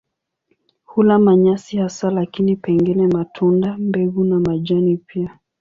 [0.83, 5.39] Hula manyasi hasa lakini pengine matunda, mbegu na majani pia.